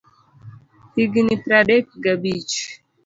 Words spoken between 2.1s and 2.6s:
abich.